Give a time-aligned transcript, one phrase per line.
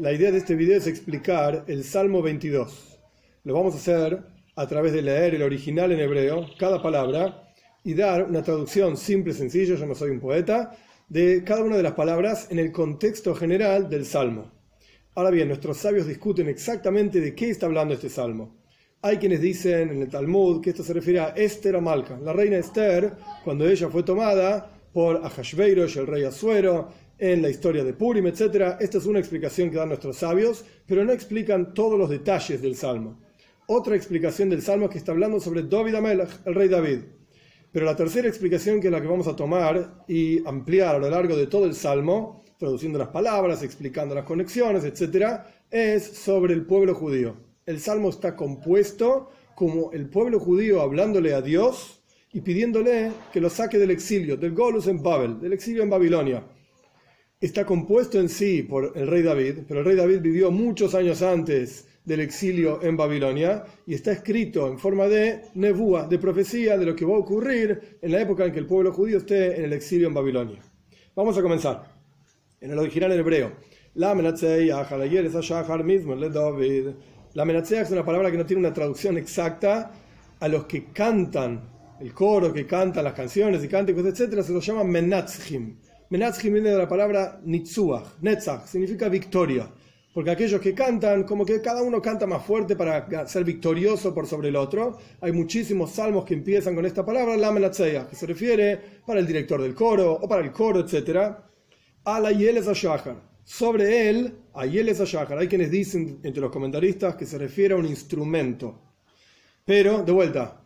[0.00, 2.98] La idea de este video es explicar el Salmo 22.
[3.44, 4.22] Lo vamos a hacer
[4.56, 7.52] a través de leer el original en hebreo, cada palabra,
[7.84, 10.74] y dar una traducción simple, sencilla, yo no soy un poeta,
[11.06, 14.50] de cada una de las palabras en el contexto general del Salmo.
[15.16, 18.56] Ahora bien, nuestros sabios discuten exactamente de qué está hablando este Salmo.
[19.02, 22.56] Hay quienes dicen en el Talmud que esto se refiere a Esther Amalca, la reina
[22.56, 23.12] Esther,
[23.44, 26.88] cuando ella fue tomada por Ahashveirosh, el rey Asuero,
[27.20, 28.76] en la historia de Purim, etc.
[28.80, 32.74] Esta es una explicación que dan nuestros sabios, pero no explican todos los detalles del
[32.74, 33.20] Salmo.
[33.66, 37.00] Otra explicación del Salmo es que está hablando sobre David Amelech, el rey David.
[37.70, 41.10] Pero la tercera explicación, que es la que vamos a tomar y ampliar a lo
[41.10, 46.64] largo de todo el Salmo, traduciendo las palabras, explicando las conexiones, etc., es sobre el
[46.64, 47.36] pueblo judío.
[47.66, 53.50] El Salmo está compuesto como el pueblo judío hablándole a Dios y pidiéndole que lo
[53.50, 56.42] saque del exilio, del Golus en Babel, del exilio en Babilonia
[57.40, 61.22] está compuesto en sí por el rey David, pero el rey David vivió muchos años
[61.22, 66.84] antes del exilio en Babilonia y está escrito en forma de nebúa, de profecía de
[66.84, 69.64] lo que va a ocurrir en la época en que el pueblo judío esté en
[69.64, 70.60] el exilio en Babilonia.
[71.16, 71.98] Vamos a comenzar.
[72.60, 73.52] En el original en hebreo.
[73.94, 74.58] La menatzea
[77.80, 79.92] es una palabra que no tiene una traducción exacta
[80.38, 84.66] a los que cantan, el coro que cantan las canciones y cánticos, etc., se los
[84.66, 85.76] llama menatzhim
[86.10, 89.70] Menatzim viene de la palabra Nitzuach, Netzach, significa victoria.
[90.12, 94.26] Porque aquellos que cantan, como que cada uno canta más fuerte para ser victorioso por
[94.26, 94.98] sobre el otro.
[95.20, 99.26] Hay muchísimos salmos que empiezan con esta palabra, la menatzeya, que se refiere para el
[99.26, 101.32] director del coro o para el coro, etc.
[102.02, 102.66] A la Yeles
[103.44, 107.86] Sobre él, a Yeles Hay quienes dicen entre los comentaristas que se refiere a un
[107.86, 108.80] instrumento.
[109.64, 110.59] Pero, de vuelta,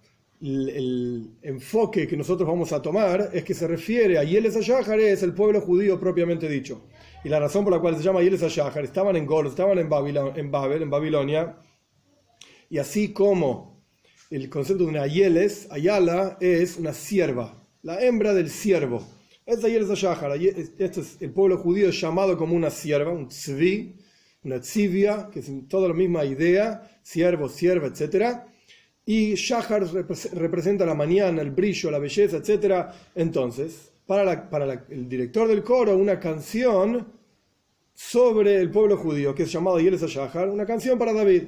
[0.45, 5.23] el, enfoque que nosotros vamos a tomar es que se refiere a Yeles Ashahar, es
[5.23, 6.87] el pueblo judío propiamente dicho.
[7.25, 9.89] Y la razón por la cual se llama Yeles Ashahar, estaban en Gol, estaban en,
[10.37, 11.57] en Babel, en Babilonia,
[12.69, 13.85] y así como
[14.31, 19.07] el concepto de una Yeles, Ayala, es una sierva, la hembra del siervo.
[19.47, 23.97] Es Yeles Ashahar, este es el pueblo judío llamado como una sierva, un tzvi,
[24.43, 28.49] una tzivia, que es toda la misma idea, siervo, sierva, etcétera
[29.07, 29.85] y Shahar
[30.33, 32.87] representa la mañana, el brillo, la belleza, etc.
[33.15, 37.07] Entonces, para, el director del coro, una canción
[37.93, 41.45] sobre el pueblo judío, que es llamado Yeles Shahar, una canción para David.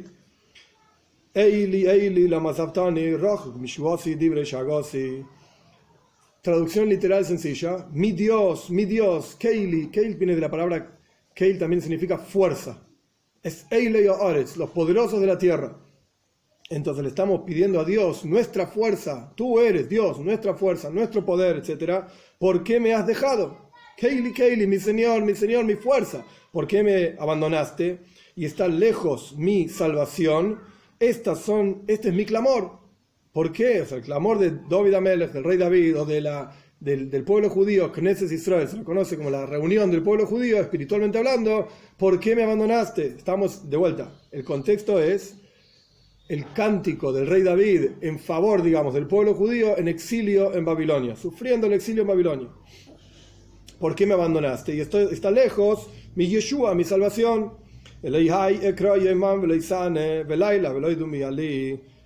[1.34, 2.40] Eili, Eili, la
[6.46, 7.88] Traducción literal sencilla.
[7.92, 9.90] Mi Dios, mi Dios, Keili.
[9.90, 10.96] Keil viene de la palabra
[11.34, 12.86] Keil, también significa fuerza.
[13.42, 15.76] Es Eile los poderosos de la tierra.
[16.68, 21.56] Entonces le estamos pidiendo a Dios nuestra fuerza, tú eres Dios, nuestra fuerza, nuestro poder,
[21.56, 22.06] etc.
[22.38, 23.70] ¿Por qué me has dejado?
[23.96, 26.24] Keili, Keili, mi Señor, mi Señor, mi fuerza.
[26.50, 28.00] ¿Por qué me abandonaste?
[28.34, 30.60] Y está lejos mi salvación.
[30.98, 32.78] Estas son, este es mi clamor.
[33.32, 33.82] ¿Por qué?
[33.82, 37.48] O sea, el clamor de David Amelech, del rey David, o de la, del, pueblo
[37.48, 41.68] judío, Knesset Israel, se lo conoce como la reunión del pueblo judío, espiritualmente hablando.
[41.96, 43.06] ¿Por qué me abandonaste?
[43.06, 44.12] Estamos de vuelta.
[44.32, 45.36] El contexto es
[46.28, 51.14] el cántico del rey David en favor, digamos, del pueblo judío en exilio en Babilonia,
[51.14, 52.48] sufriendo el exilio en Babilonia.
[53.78, 54.74] ¿Por qué me abandonaste?
[54.74, 57.52] Y estoy, está lejos mi Yeshua, mi salvación.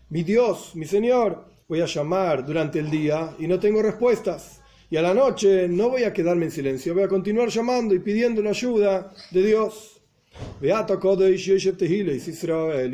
[0.09, 4.61] Mi Dios, mi Señor, voy a llamar durante el día y no tengo respuestas.
[4.91, 8.01] Y a la noche no voy a quedarme en silencio, voy a continuar llamando y
[8.01, 10.03] pidiendo la ayuda de Dios.
[10.61, 10.71] Y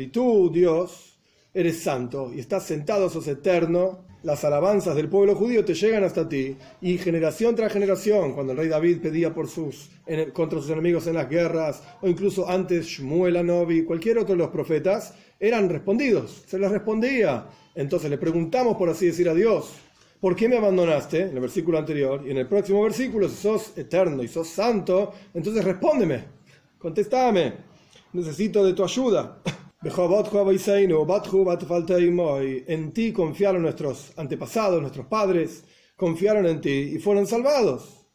[0.07, 1.06] tú, Dios,
[1.57, 6.29] eres santo y estás sentado, sos eterno, las alabanzas del pueblo judío te llegan hasta
[6.29, 6.55] ti.
[6.81, 9.89] Y generación tras generación, cuando el rey David pedía por sus,
[10.33, 14.49] contra sus enemigos en las guerras, o incluso antes Shmuel Anobi, cualquier otro de los
[14.49, 17.47] profetas, eran respondidos, se les respondía.
[17.73, 19.71] Entonces le preguntamos, por así decir, a Dios,
[20.21, 21.21] ¿por qué me abandonaste?
[21.21, 22.21] En el versículo anterior.
[22.23, 26.23] Y en el próximo versículo, si sos eterno y sos santo, entonces respóndeme,
[26.77, 27.53] contéstame,
[28.13, 29.41] necesito de tu ayuda.
[32.67, 35.63] En ti confiaron nuestros antepasados, nuestros padres,
[35.95, 38.05] confiaron en ti y fueron salvados.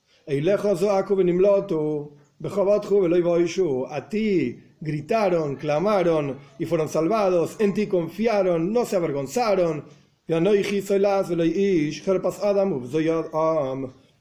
[3.91, 7.57] A ti gritaron, clamaron y fueron salvados.
[7.59, 9.85] En ti confiaron, no se avergonzaron.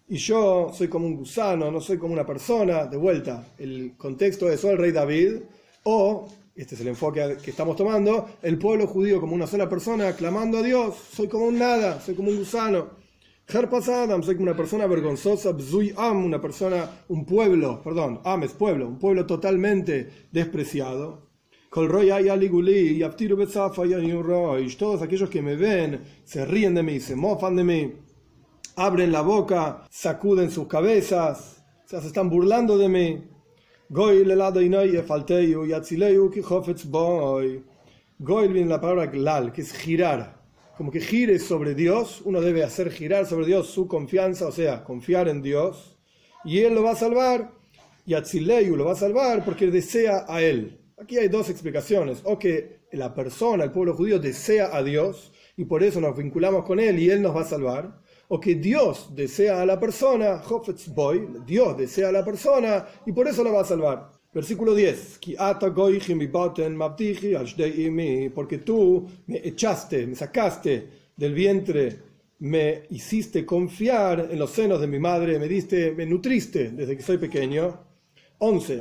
[0.08, 2.86] Y yo soy como un gusano, no soy como una persona.
[2.86, 5.38] De vuelta, el contexto es o el rey David
[5.84, 10.14] o este es el enfoque que estamos tomando, el pueblo judío como una sola persona
[10.16, 13.02] clamando a Dios, soy como un nada, soy como un gusano.
[13.48, 18.44] Herpas Adam, soy como una persona vergonzosa, Bzui Am, una persona, un pueblo, perdón, Am
[18.44, 21.32] es pueblo, un pueblo totalmente despreciado.
[24.78, 27.94] Todos aquellos que me ven se ríen de mí, se mofan de mí,
[28.76, 33.24] abren la boca, sacuden sus cabezas, se están burlando de mí.
[33.94, 34.24] Goy
[38.48, 40.42] viene la palabra glal, que es girar.
[40.78, 44.86] Como que gire sobre Dios, uno debe hacer girar sobre Dios su confianza, o sea,
[44.86, 46.00] confiar en Dios,
[46.46, 47.52] y Él lo va a salvar,
[48.06, 50.80] y Atzileyu lo va a salvar porque desea a Él.
[50.98, 55.66] Aquí hay dos explicaciones, o que la persona, el pueblo judío, desea a Dios, y
[55.66, 58.00] por eso nos vinculamos con Él y Él nos va a salvar,
[58.34, 60.42] o que Dios desea a la persona,
[60.96, 64.10] Boy, Dios desea a la persona, y por eso lo va a salvar.
[64.34, 65.20] Versículo 10.
[68.34, 70.88] Porque tú me echaste, me sacaste
[71.18, 72.00] del vientre,
[72.40, 77.04] me hiciste confiar en los senos de mi madre, me diste, me nutriste desde que
[77.04, 77.78] soy pequeño.
[78.38, 78.80] 11.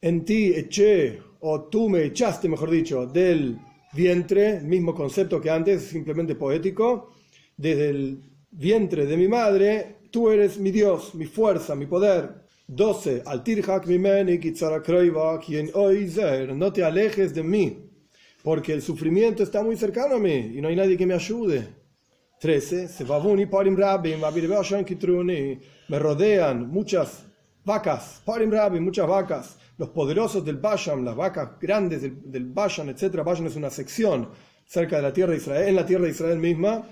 [0.00, 3.58] En ti eché, o tú me echaste, mejor dicho, del
[3.92, 7.12] vientre, mismo concepto que antes, simplemente poético,
[7.56, 12.46] desde el vientre de mi madre tú eres mi Dios, mi fuerza, mi poder.
[12.66, 13.22] 12.
[16.54, 17.90] No te alejes de mí,
[18.42, 21.66] porque el sufrimiento está muy cercano a mí y no hay nadie que me ayude.
[22.40, 22.88] 13.
[25.88, 27.24] Me rodean muchas
[27.64, 29.58] vacas, parim rabim, muchas vacas.
[29.78, 33.22] Los poderosos del Basham, las vacas grandes del, del etc.
[33.24, 34.28] Basham es una sección
[34.66, 36.84] cerca de la tierra de Israel, en la tierra de Israel misma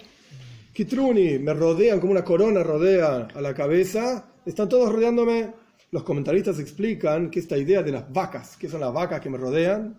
[0.77, 5.55] Kitruni, me rodean como una corona rodea a la cabeza, están todos rodeándome.
[5.91, 9.39] Los comentaristas explican que esta idea de las vacas, que son las vacas que me
[9.39, 9.99] rodean,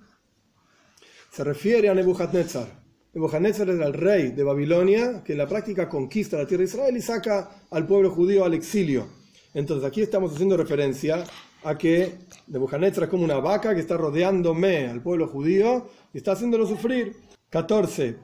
[1.31, 2.68] se refiere a Nebuchadnezzar.
[3.12, 6.95] Nebuchadnezzar era el rey de Babilonia que en la práctica conquista la tierra de Israel
[6.95, 9.07] y saca al pueblo judío al exilio.
[9.56, 11.24] Entonces aquí estamos haciendo referencia
[11.67, 16.31] a que Nebuchadnezzar es como una vaca que está rodeándome al pueblo judío y está
[16.31, 17.15] haciéndolo sufrir.
[17.49, 18.17] 14.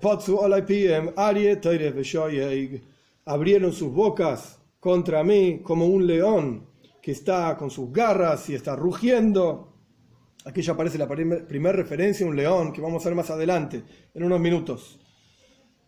[3.25, 6.67] Abrieron sus bocas contra mí como un león
[7.01, 9.73] que está con sus garras y está rugiendo.
[10.45, 13.83] Aquí ya aparece la primera referencia a un león que vamos a ver más adelante,
[14.13, 14.99] en unos minutos.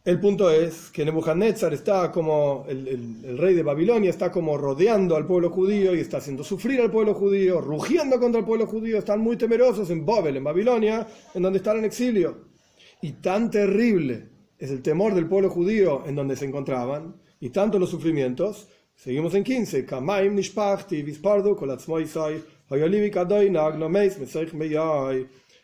[0.05, 5.25] El punto es que Nebuchadnezzar está como, el, rey de Babilonia está como rodeando al
[5.25, 9.19] pueblo judío y está haciendo sufrir al pueblo judío, rugiendo contra el pueblo judío, están
[9.19, 12.37] muy temerosos en Babel, en Babilonia, en donde están en exilio.
[13.01, 14.29] Y tan terrible
[14.59, 19.33] es el temor del pueblo judío en donde se encontraban, y tanto los sufrimientos, seguimos
[19.33, 19.87] en 15,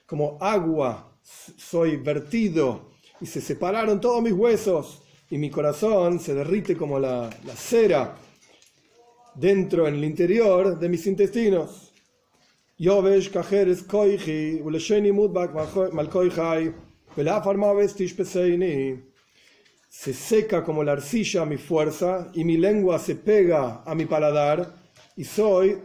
[0.07, 2.90] como agua soy vertido
[3.21, 8.15] y se separaron todos mis huesos y mi corazón se derrite como la, la cera
[9.35, 11.93] dentro en el interior de mis intestinos.
[19.87, 24.73] Se seca como la arcilla mi fuerza y mi lengua se pega a mi paladar
[25.15, 25.77] y soy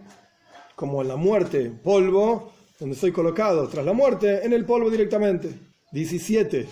[0.75, 5.66] como la muerte, polvo, donde soy colocado tras la muerte en el polvo directamente.
[5.97, 6.69] 17.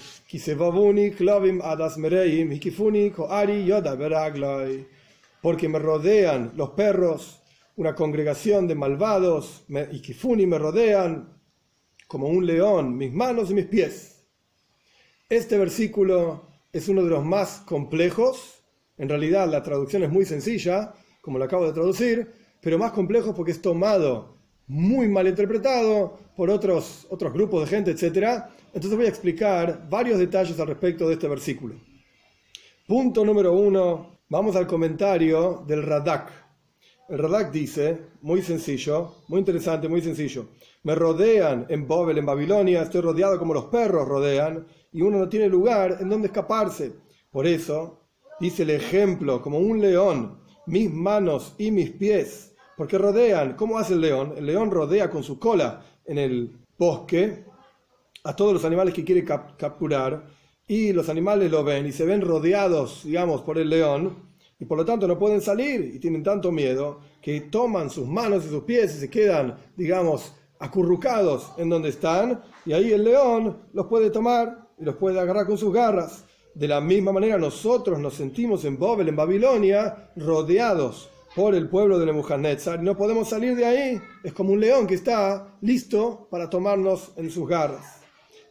[5.41, 7.43] Porque me rodean los perros,
[7.77, 11.41] una congregación de malvados, y kifuni me rodean
[12.07, 14.27] como un león, mis manos y mis pies.
[15.29, 18.63] Este versículo es uno de los más complejos.
[18.99, 23.35] En realidad la traducción es muy sencilla, como lo acabo de traducir, pero más complejo
[23.35, 24.34] porque es tomado
[24.67, 28.45] muy mal interpretado por otros, otros grupos de gente, etc.
[28.73, 31.75] Entonces voy a explicar varios detalles al respecto de este versículo.
[32.87, 36.31] Punto número uno, vamos al comentario del Radak.
[37.09, 40.49] El Radak dice, muy sencillo, muy interesante, muy sencillo.
[40.85, 45.29] Me rodean en Babel, en Babilonia, estoy rodeado como los perros rodean, y uno no
[45.29, 46.93] tiene lugar en donde escaparse.
[47.31, 48.01] Por eso,
[48.41, 53.95] dice el ejemplo, como un león, mis manos y mis pies, porque rodean, ¿cómo hace
[53.95, 54.35] el león?
[54.37, 57.45] El león rodea con su cola en el bosque
[58.25, 60.25] a todos los animales que quiere capturar,
[60.67, 64.17] y los animales lo ven y se ven rodeados, digamos, por el león,
[64.59, 68.47] y por lo tanto no pueden salir y tienen tanto miedo que toman sus manos
[68.47, 73.59] y sus pies y se quedan, digamos, acurrucados en donde están, y ahí el león
[73.75, 76.25] los puede tomar y los puede agarrar con sus garras.
[76.55, 81.99] De la misma manera nosotros nos sentimos en Bobel, en Babilonia, rodeados por el pueblo
[81.99, 84.03] de Nebuchadnezzar no podemos salir de ahí.
[84.23, 88.01] Es como un león que está listo para tomarnos en sus garras.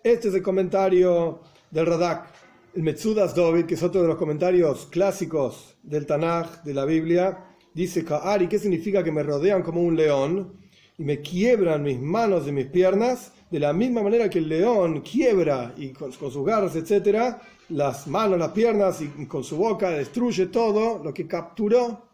[0.03, 1.39] Este es el comentario
[1.71, 2.27] del Radak.
[2.75, 7.45] El Metzudas David, que es otro de los comentarios clásicos del Tanaj, de la Biblia,
[7.73, 10.57] dice, Ka'ari, ¿qué significa que me rodean como un león
[10.97, 13.31] y me quiebran mis manos y mis piernas?
[13.49, 18.39] De la misma manera que el león quiebra y con, sus garras, etcétera, las manos,
[18.39, 22.12] las piernas y con su boca destruye todo lo que capturó.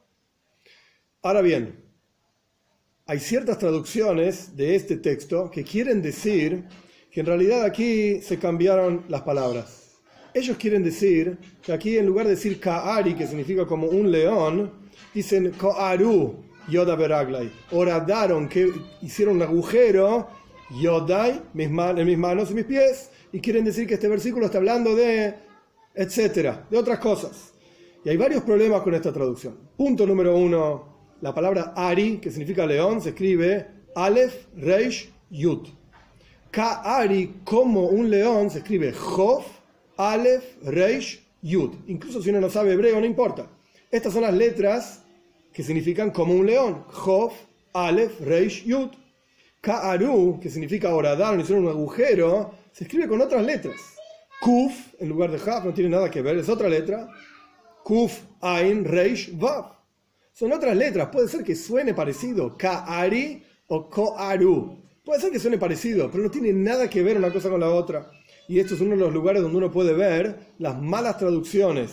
[1.21, 1.75] Ahora bien,
[3.05, 6.63] hay ciertas traducciones de este texto que quieren decir
[7.11, 9.97] que en realidad aquí se cambiaron las palabras.
[10.33, 14.71] Ellos quieren decir que aquí en lugar de decir Ka'ari, que significa como un león,
[15.13, 17.51] dicen Ka'aru, Yoda Beraglai.
[17.71, 18.71] Horadaron, que
[19.01, 20.29] hicieron un agujero,
[20.81, 23.09] Yodai, mis en mis manos y mis pies.
[23.33, 25.35] Y quieren decir que este versículo está hablando de,
[25.93, 27.51] etcétera, de otras cosas.
[28.05, 29.57] Y hay varios problemas con esta traducción.
[29.75, 30.88] Punto número uno,
[31.21, 35.67] la palabra Ari, que significa león, se escribe Aleph, Reish, Yud.
[36.51, 39.45] Ka'ari, como un león, se escribe Jof,
[39.97, 41.73] Aleph, Reish, Yud.
[41.87, 43.47] Incluso si uno no sabe hebreo, no importa.
[43.91, 45.03] Estas son las letras
[45.53, 46.85] que significan como un león.
[46.89, 47.33] Jof,
[47.73, 48.89] Aleph, Reish, Yud.
[49.61, 53.75] Ka'aru, que signica horadar, hicieron un agujero, se escribe con otras letras.
[54.39, 57.09] Kuf, en lugar de Haf, no tiene nada que ver, es otra letra.
[57.83, 59.78] Kuf, Ain, Reish, Vav.
[60.39, 62.55] Son otras letras, puede ser que suene parecido.
[62.57, 64.77] Ka'ari o Ko'aru.
[65.03, 67.69] Puede ser que suene parecido, pero no tiene nada que ver una cosa con la
[67.69, 68.09] otra.
[68.47, 71.91] Y esto es uno de los lugares donde uno puede ver las malas traducciones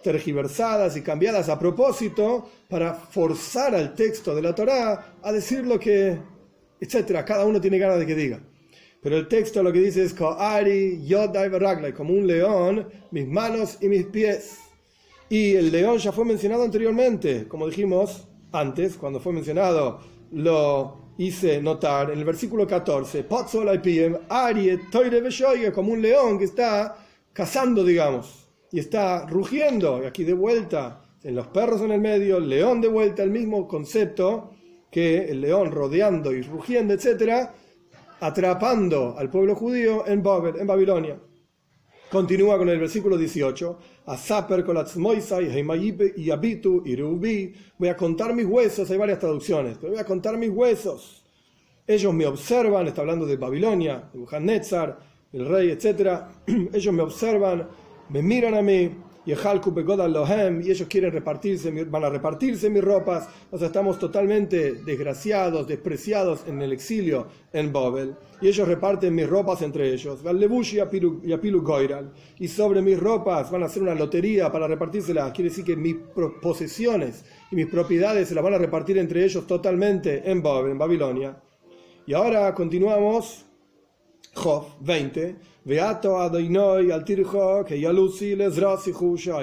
[0.00, 5.80] tergiversadas y cambiadas a propósito para forzar al texto de la Torá a decir lo
[5.80, 6.20] que,
[6.80, 7.24] etcétera.
[7.24, 8.40] Cada uno tiene ganas de que diga.
[9.02, 13.76] Pero el texto lo que dice es Ko'ari Yodai Raglai, como un león, mis manos
[13.80, 14.67] y mis pies.
[15.30, 20.00] Y el león ya fue mencionado anteriormente, como dijimos antes, cuando fue mencionado,
[20.32, 23.26] lo hice notar en el versículo 14,
[25.74, 26.96] como un león que está
[27.32, 32.40] cazando, digamos, y está rugiendo, y aquí de vuelta, en los perros en el medio,
[32.40, 34.52] león de vuelta, el mismo concepto
[34.90, 37.52] que el león rodeando y rugiendo, etcétera,
[38.20, 41.20] atrapando al pueblo judío en, en Babilonia.
[42.10, 43.78] Continúa con el versículo 18.
[47.78, 51.22] Voy a contar mis huesos, hay varias traducciones, pero voy a contar mis huesos.
[51.86, 54.98] Ellos me observan, está hablando de Babilonia, de Nebuchadnezzar,
[55.34, 56.22] el rey, etc.
[56.72, 57.68] Ellos me observan,
[58.08, 58.90] me miran a mí,
[59.28, 63.28] y ellos quieren repartirse, van a repartirse mis ropas.
[63.50, 68.14] O sea, estamos totalmente desgraciados, despreciados en el exilio en Babel.
[68.40, 70.20] Y ellos reparten mis ropas entre ellos.
[72.38, 75.32] Y sobre mis ropas van a hacer una lotería para repartírselas.
[75.32, 75.96] Quiere decir que mis
[76.40, 80.78] posesiones y mis propiedades se las van a repartir entre ellos totalmente en Babel, en
[80.78, 81.42] Babilonia.
[82.06, 83.44] Y ahora continuamos.
[84.34, 85.36] Job 20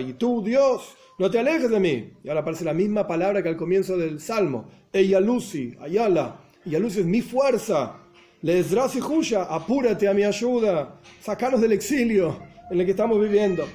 [0.02, 2.14] y tú, Dios, no te alejes de mí.
[2.24, 4.66] Y ahora aparece la misma palabra que al comienzo del Salmo.
[4.92, 6.40] Eyalusi, Ayala.
[6.66, 7.98] Eyalusi es mi fuerza.
[8.42, 9.02] Lesrasi
[9.48, 11.00] apúrate a mi ayuda.
[11.22, 12.40] Sacanos del exilio
[12.72, 13.68] en el que estamos viviendo.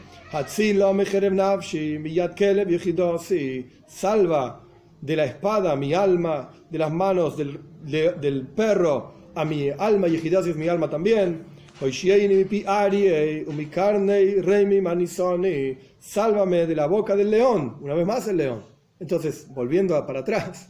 [3.86, 4.64] Salva
[5.00, 10.16] de la espada mi alma, de las manos del, del perro a mi alma, y
[10.16, 11.49] es mi alma también.
[15.98, 17.78] Sálvame de la boca del león.
[17.80, 18.62] Una vez más el león.
[18.98, 20.68] Entonces, volviendo para atrás,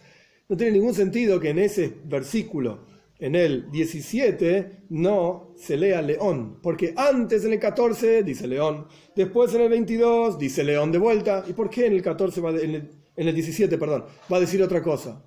[0.48, 2.86] no tiene ningún sentido que en ese versículo,
[3.18, 6.60] en el 17, no se lea león.
[6.62, 8.86] Porque antes en el 14 dice león,
[9.16, 11.44] después en el 22 dice león de vuelta.
[11.48, 14.80] ¿Y por qué en el 14 va en el 17, perdón, va a decir otra
[14.80, 15.20] cosa?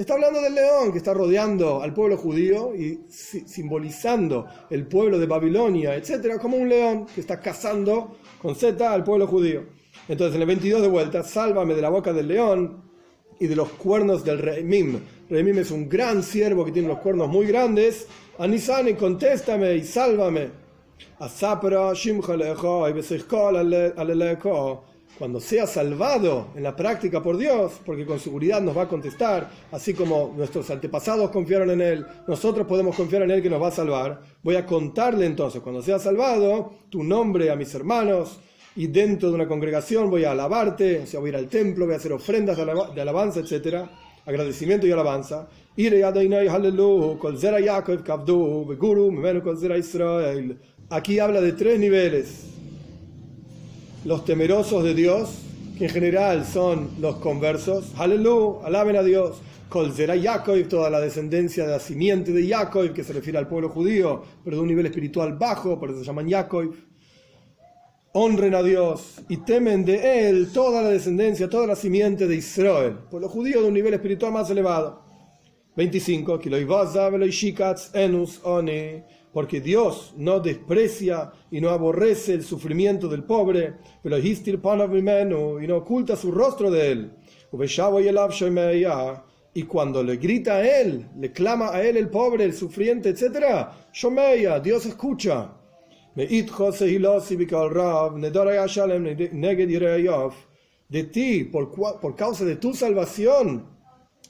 [0.00, 5.26] Está hablando del león que está rodeando al pueblo judío y simbolizando el pueblo de
[5.26, 9.64] Babilonia, etcétera, como un león que está cazando con Z al pueblo judío.
[10.08, 12.82] Entonces, en el 22 de vuelta, sálvame de la boca del león
[13.38, 15.00] y de los cuernos del Reimim.
[15.28, 18.06] Reimim es un gran siervo que tiene los cuernos muy grandes.
[18.38, 20.48] Anisani, contéstame y sálvame.
[25.18, 29.50] Cuando sea salvado en la práctica por Dios, porque con seguridad nos va a contestar,
[29.70, 33.68] así como nuestros antepasados confiaron en Él, nosotros podemos confiar en Él que nos va
[33.68, 34.22] a salvar.
[34.42, 38.40] Voy a contarle entonces, cuando sea salvado, tu nombre a mis hermanos
[38.76, 41.84] y dentro de una congregación voy a alabarte, o sea, voy a ir al templo,
[41.84, 43.84] voy a hacer ofrendas de alabanza, etc.
[44.24, 45.48] Agradecimiento y alabanza.
[50.92, 52.59] Aquí habla de tres niveles
[54.04, 55.30] los temerosos de Dios,
[55.76, 61.64] que en general son los conversos, aleluya, alaben a Dios, Colzera Yaakov, toda la descendencia
[61.64, 64.86] de la simiente de Yaakov, que se refiere al pueblo judío, pero de un nivel
[64.86, 66.74] espiritual bajo, por eso se llaman Yaakov.
[68.12, 72.96] honren a Dios y temen de Él toda la descendencia, toda la simiente de Israel,
[73.08, 75.04] por los judíos de un nivel espiritual más elevado.
[75.76, 76.40] 25.
[79.32, 86.16] Porque Dios no desprecia y no aborrece el sufrimiento del pobre, pero y no oculta
[86.16, 87.12] su rostro de él.
[89.52, 93.68] Y cuando le grita a él, le clama a él el pobre, el sufriente, etc.,
[94.62, 95.52] Dios escucha.
[100.88, 103.79] De ti, por causa de tu salvación,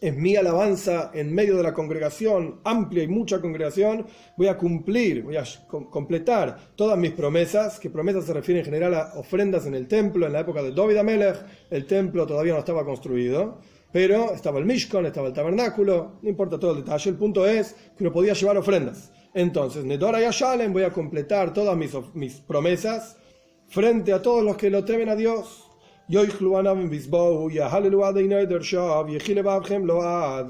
[0.00, 5.22] es mi alabanza en medio de la congregación, amplia y mucha congregación, voy a cumplir,
[5.22, 9.74] voy a completar todas mis promesas, que promesas se refieren en general a ofrendas en
[9.74, 11.36] el templo, en la época de David Amelech,
[11.70, 13.58] el templo todavía no estaba construido,
[13.92, 17.76] pero estaba el Mishkan, estaba el tabernáculo, no importa todo el detalle, el punto es
[17.96, 19.12] que uno podía llevar ofrendas.
[19.34, 23.16] Entonces, Nedora y Ashalem voy a completar todas mis, mis promesas
[23.68, 25.69] frente a todos los que lo temen a Dios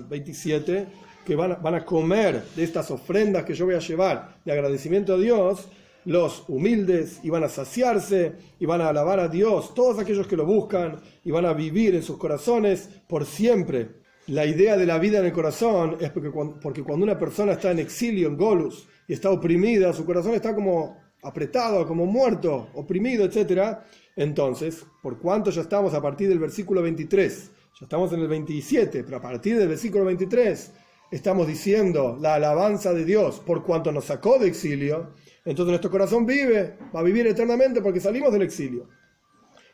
[0.08, 0.86] 27,
[1.26, 4.52] que van a, van a comer de estas ofrendas que yo voy a llevar de
[4.52, 5.68] agradecimiento a Dios,
[6.06, 10.34] los humildes, y van a saciarse, y van a alabar a Dios, todos aquellos que
[10.34, 14.00] lo buscan, y van a vivir en sus corazones por siempre.
[14.28, 17.52] La idea de la vida en el corazón es porque cuando, porque cuando una persona
[17.52, 22.68] está en exilio, en Golus, y está oprimida, su corazón está como apretado, como muerto,
[22.72, 23.84] oprimido, etcétera
[24.16, 27.50] entonces, por cuanto ya estamos a partir del versículo 23,
[27.80, 30.72] ya estamos en el 27, pero a partir del versículo 23
[31.10, 35.14] estamos diciendo la alabanza de Dios por cuanto nos sacó de exilio,
[35.44, 38.88] entonces nuestro corazón vive, va a vivir eternamente porque salimos del exilio.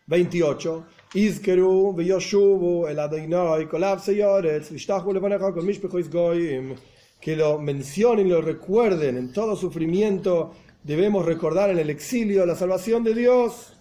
[0.07, 0.87] 28.
[7.21, 10.53] Que lo mencionen y lo recuerden en todo sufrimiento.
[10.85, 13.76] Debemos recordar en el exilio la salvación de Dios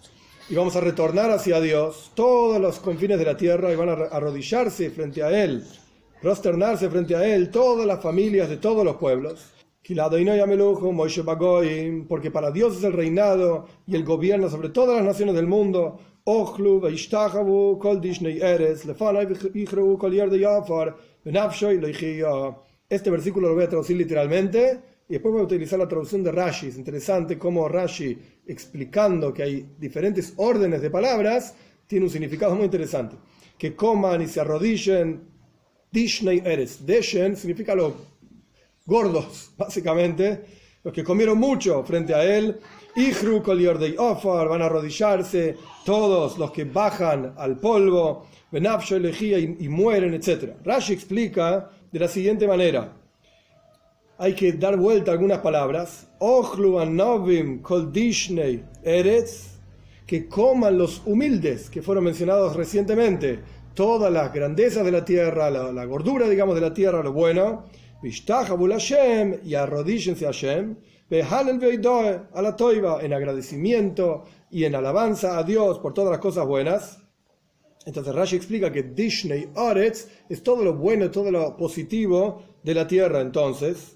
[0.48, 3.92] y vamos a retornar hacia Dios todos los confines de la tierra y van a
[3.92, 5.64] arrodillarse frente a Él,
[6.22, 9.52] prosternarse frente a Él todas las familias de todos los pueblos.
[12.08, 15.98] Porque para Dios es el reinado y el gobierno sobre todas las naciones del mundo.
[22.88, 26.32] Este versículo lo voy a traducir literalmente y después voy a utilizar la traducción de
[26.32, 26.68] Rashi.
[26.68, 31.54] Es interesante cómo Rashi, explicando que hay diferentes órdenes de palabras,
[31.86, 33.16] tiene un significado muy interesante.
[33.56, 35.22] Que coman y se arrodillen.
[35.92, 36.84] Dishney eres.
[36.84, 37.92] Deshen significa los
[38.84, 40.44] gordos, básicamente.
[40.82, 42.58] Los que comieron mucho frente a él.
[42.96, 43.42] Ihru
[43.78, 45.56] de ofar van a arrodillarse.
[45.84, 48.26] Todos los que bajan al polvo.
[48.50, 50.56] Benafsho y, y mueren, etc.
[50.64, 53.05] Rashi explica de la siguiente manera
[54.18, 56.08] hay que dar vuelta a algunas palabras.
[56.20, 59.58] Anovim kol dishnei eretz,
[60.06, 63.40] que coman los humildes que fueron mencionados recientemente,
[63.74, 67.64] todas las grandezas de la tierra, la, gordura, digamos, de la tierra, lo bueno.
[68.02, 70.76] Vishtahabul Hashem y arrodíllense a Hashem.
[71.10, 76.98] a la toiva, en agradecimiento y en alabanza a Dios por todas las cosas buenas.
[77.84, 82.86] Entonces Rashi explica que Dishney Aretz es todo lo bueno, todo lo positivo de la
[82.86, 83.20] tierra.
[83.20, 83.95] Entonces,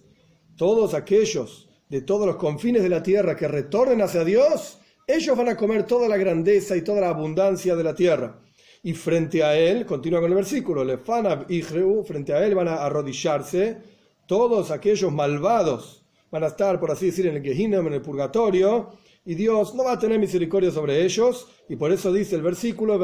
[0.60, 5.48] todos aquellos de todos los confines de la tierra que retornen hacia Dios, ellos van
[5.48, 8.42] a comer toda la grandeza y toda la abundancia de la tierra.
[8.82, 12.74] Y frente a él, continúa con el versículo, Lefanab y frente a él van a
[12.74, 13.78] arrodillarse
[14.26, 18.90] todos aquellos malvados, van a estar, por así decir, en el Gehinnom, en el purgatorio,
[19.24, 23.00] y Dios no va a tener misericordia sobre ellos, y por eso dice el versículo,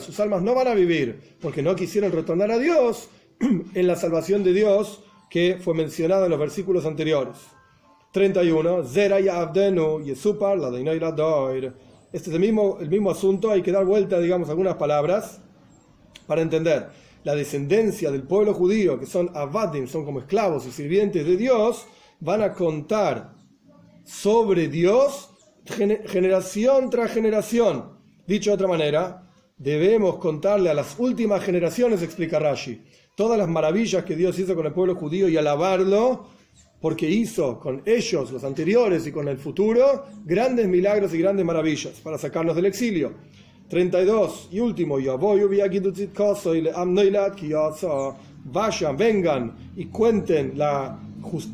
[0.00, 3.10] sus almas no van a vivir, porque no quisieron retornar a Dios
[3.74, 5.03] en la salvación de Dios
[5.34, 7.34] que fue mencionado en los versículos anteriores.
[8.12, 8.84] 31.
[8.84, 11.74] Zera y Abdenu, Yesupar, la Este
[12.12, 15.40] es el mismo, el mismo asunto, hay que dar vuelta, digamos, algunas palabras
[16.28, 16.86] para entender.
[17.24, 21.84] La descendencia del pueblo judío, que son Abadim, son como esclavos y sirvientes de Dios,
[22.20, 23.34] van a contar
[24.04, 25.30] sobre Dios
[25.64, 27.98] generación tras generación.
[28.24, 34.04] Dicho de otra manera, debemos contarle a las últimas generaciones, explica Rashi, todas las maravillas
[34.04, 36.26] que Dios hizo con el pueblo judío y alabarlo,
[36.80, 41.94] porque hizo con ellos, los anteriores y con el futuro, grandes milagros y grandes maravillas
[42.00, 43.12] para sacarnos del exilio.
[43.68, 44.98] 32 y último,
[48.44, 50.98] vayan, vengan y cuenten la,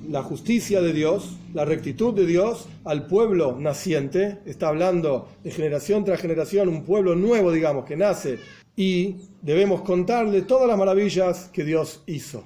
[0.08, 4.38] la justicia de Dios, la rectitud de Dios al pueblo naciente.
[4.44, 8.38] Está hablando de generación tras generación, un pueblo nuevo, digamos, que nace
[8.76, 12.44] y debemos contarle todas las maravillas que Dios hizo.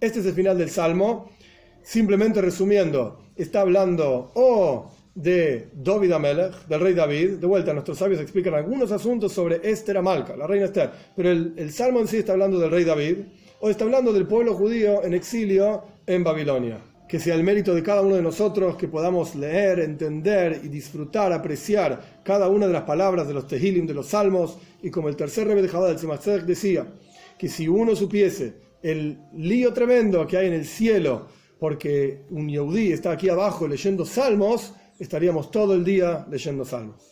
[0.00, 1.30] Este es el final del Salmo.
[1.82, 7.38] Simplemente resumiendo, está hablando o de David Amelech, del rey David.
[7.38, 10.90] De vuelta, nuestros sabios explican algunos asuntos sobre Esther Amalca, la reina Esther.
[11.16, 13.16] Pero el, el salmo en sí está hablando del rey David,
[13.60, 16.78] o está hablando del pueblo judío en exilio en Babilonia.
[17.10, 21.32] Que sea el mérito de cada uno de nosotros que podamos leer, entender y disfrutar,
[21.32, 24.58] apreciar cada una de las palabras de los Tehilim, de los salmos.
[24.80, 26.86] Y como el tercer rebe de Jabal, del Tzemach decía,
[27.36, 31.26] que si uno supiese el lío tremendo que hay en el cielo,
[31.58, 37.09] porque un Yehudi está aquí abajo leyendo salmos, estaríamos todo el día leyendo salmos.